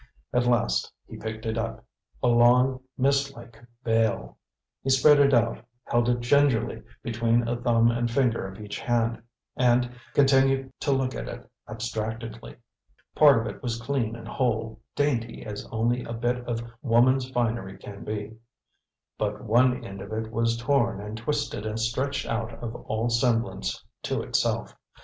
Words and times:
At 0.33 0.47
last 0.47 0.91
he 1.05 1.15
picked 1.15 1.45
it 1.45 1.59
up 1.59 1.85
a 2.23 2.27
long, 2.27 2.79
mist 2.97 3.35
like 3.35 3.61
veil. 3.83 4.35
He 4.81 4.89
spread 4.89 5.19
it 5.19 5.31
out, 5.31 5.63
held 5.83 6.09
it 6.09 6.21
gingerly 6.21 6.81
between 7.03 7.47
a 7.47 7.55
thumb 7.55 7.91
and 7.91 8.09
finger 8.09 8.47
of 8.47 8.59
each 8.59 8.79
hand, 8.79 9.21
and 9.55 9.91
continued 10.15 10.73
to 10.79 10.91
look 10.91 11.13
at 11.13 11.27
it 11.29 11.47
abstractedly. 11.69 12.55
Part 13.13 13.41
of 13.41 13.45
it 13.45 13.61
was 13.61 13.79
clean 13.79 14.15
and 14.15 14.27
whole, 14.27 14.79
dainty 14.95 15.45
as 15.45 15.67
only 15.71 16.03
a 16.03 16.13
bit 16.13 16.47
of 16.49 16.63
woman's 16.81 17.29
finery 17.29 17.77
can 17.77 18.03
be; 18.03 18.33
but 19.19 19.43
one 19.43 19.85
end 19.85 20.01
of 20.01 20.11
it 20.11 20.31
was 20.31 20.57
torn 20.57 20.99
and 20.99 21.15
twisted 21.15 21.63
and 21.63 21.79
stretched 21.79 22.25
out 22.25 22.51
of 22.63 22.73
all 22.73 23.07
semblance 23.07 23.85
to 24.01 24.23
itself. 24.23 24.73